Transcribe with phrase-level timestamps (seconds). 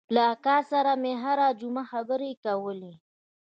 [0.15, 2.93] له اکا سره مې هره جمعه خبرې کولې.